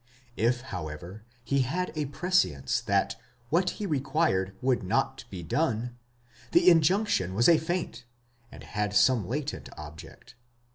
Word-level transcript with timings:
If, 0.35 0.61
however, 0.61 1.25
he 1.43 1.59
had 1.61 1.91
a 1.95 2.07
prescience 2.07 2.81
that 2.87 3.17
what 3.51 3.69
he 3.77 3.85
required 3.85 4.55
would 4.59 4.81
not 4.81 5.25
be 5.29 5.43
done, 5.43 5.95
the 6.53 6.71
injunction 6.71 7.35
was 7.35 7.47
a 7.47 7.59
feint, 7.59 8.05
and 8.51 8.63
had 8.63 8.95
some 8.95 9.27
latent 9.27 9.69
object. 9.77 10.33